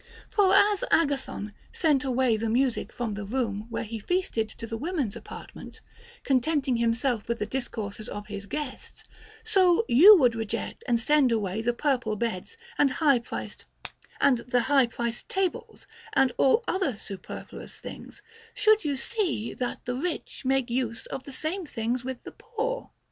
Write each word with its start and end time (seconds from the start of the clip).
For 0.31 0.55
as 0.55 0.83
Agathon 0.89 1.53
sent 1.71 2.03
away 2.03 2.35
the 2.35 2.49
music 2.49 2.91
from 2.91 3.11
the 3.13 3.23
room 3.23 3.67
where 3.69 3.83
he 3.83 3.99
feasted 3.99 4.49
to 4.49 4.65
the 4.65 4.75
women's 4.75 5.15
apartment, 5.15 5.79
contenting 6.23 6.77
himself 6.77 7.27
with 7.27 7.37
the 7.37 7.45
discourses 7.45 8.09
of 8.09 8.25
his 8.25 8.47
guests, 8.47 9.03
so 9.43 9.85
you 9.87 10.17
would 10.17 10.33
reject 10.33 10.83
and 10.87 10.99
send 10.99 11.31
away 11.31 11.61
the 11.61 11.71
purple 11.71 12.15
beds 12.15 12.57
and 12.79 12.89
the 12.89 14.59
high 14.69 14.79
prized 14.87 15.29
tables 15.29 15.85
and 16.13 16.31
all 16.35 16.63
other 16.67 16.95
superfluous 16.95 17.77
things, 17.77 18.23
should 18.55 18.83
you 18.83 18.97
see 18.97 19.53
that 19.53 19.85
the 19.85 19.93
rich 19.93 20.43
make 20.43 20.71
use 20.71 21.05
of 21.05 21.25
the 21.25 21.31
same 21.31 21.63
things 21.63 22.03
with 22.03 22.23
the 22.23 22.31
poor. 22.35 22.89